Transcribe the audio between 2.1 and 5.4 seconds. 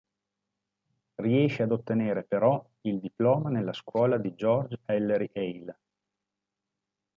però il diploma nella scuola di George Ellery